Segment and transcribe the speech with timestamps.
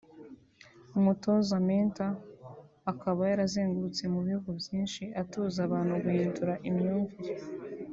[0.97, 2.11] umutoza (Mentor)
[2.91, 7.35] akaba yarazengurutse mu bihugu byinshi atoza abantu guhindura imyumvire